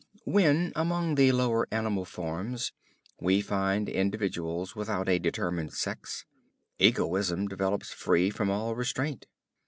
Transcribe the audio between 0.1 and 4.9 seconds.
When, among the lower animal forms we find individuals